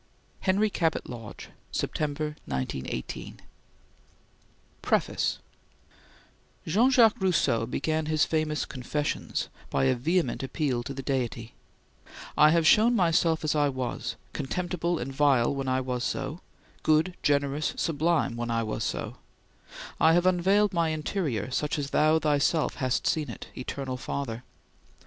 HENRY 0.39 0.71
CABOT 0.71 1.07
LODGE 1.11 1.49
September, 1.71 2.35
1918 2.47 3.39
PREFACE 4.81 5.37
JEAN 6.65 6.89
JACQUES 6.89 7.21
ROUSSEAU 7.21 7.67
began 7.69 8.07
his 8.07 8.25
famous 8.25 8.65
Confessions 8.65 9.49
by 9.69 9.83
a 9.83 9.93
vehement 9.93 10.41
appeal 10.41 10.81
to 10.81 10.95
the 10.95 11.03
Deity: 11.03 11.53
"I 12.35 12.49
have 12.49 12.65
shown 12.65 12.95
myself 12.95 13.43
as 13.43 13.53
I 13.53 13.69
was; 13.69 14.15
contemptible 14.33 14.97
and 14.97 15.13
vile 15.13 15.53
when 15.53 15.67
I 15.67 15.81
was 15.81 16.03
so; 16.03 16.41
good, 16.81 17.15
generous, 17.21 17.75
sublime 17.77 18.35
when 18.35 18.49
I 18.49 18.63
was 18.63 18.83
so; 18.83 19.17
I 19.99 20.13
have 20.13 20.25
unveiled 20.25 20.73
my 20.73 20.89
interior 20.89 21.51
such 21.51 21.77
as 21.77 21.91
Thou 21.91 22.17
thyself 22.17 22.77
hast 22.77 23.05
seen 23.05 23.29
it, 23.29 23.49
Eternal 23.55 23.97
Father! 23.97 24.43